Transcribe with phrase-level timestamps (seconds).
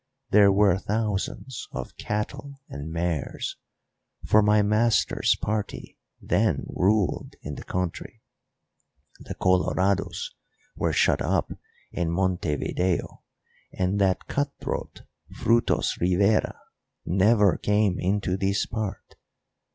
[0.31, 3.57] There were thousands of cattle and mares;
[4.25, 8.23] for my master's party then ruled in the country;
[9.19, 10.33] the Colorados
[10.75, 11.51] were shut up
[11.91, 13.21] in Montevideo,
[13.71, 15.03] and that cut throat
[15.35, 16.59] Frutos Rivera
[17.05, 19.17] never came into this part.